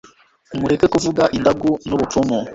mureke 0.59 0.85
kuvuga 0.93 1.23
indagu 1.37 1.69
n'ubupfumu 1.87 2.37